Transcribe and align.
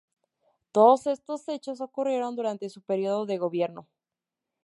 Todos 0.71 1.05
estos 1.05 1.47
hechos 1.47 1.79
ocurrieron 1.79 2.35
durante 2.35 2.69
su 2.71 2.81
período 2.81 3.27
de 3.27 3.37
gobierno. 3.37 3.87